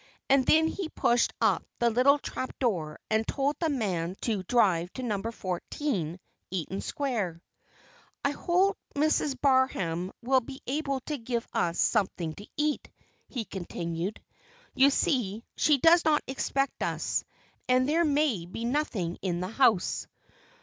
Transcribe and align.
And 0.29 0.47
then 0.47 0.67
he 0.67 0.89
pushed 0.89 1.31
up 1.41 1.63
the 1.77 1.91
little 1.91 2.17
trap 2.17 2.57
door 2.57 2.97
and 3.11 3.23
told 3.27 3.55
the 3.59 3.69
man 3.69 4.15
to 4.21 4.41
drive 4.41 4.91
to 4.93 5.03
Number 5.03 5.31
Fourteen, 5.31 6.19
Eaton 6.49 6.81
Square. 6.81 7.39
"I 8.25 8.31
hope 8.31 8.79
Mrs. 8.95 9.39
Barham 9.39 10.11
will 10.23 10.41
be 10.41 10.59
able 10.65 11.01
to 11.01 11.19
give 11.19 11.45
us 11.53 11.77
something 11.77 12.33
to 12.33 12.47
eat," 12.57 12.89
he 13.27 13.45
continued. 13.45 14.19
"You 14.73 14.89
see, 14.89 15.43
she 15.55 15.77
does 15.77 16.03
not 16.03 16.23
expect 16.25 16.81
us, 16.81 17.23
and 17.69 17.87
there 17.87 18.03
may 18.03 18.47
be 18.47 18.65
nothing 18.65 19.19
in 19.21 19.39
the 19.39 19.49
house." 19.49 20.07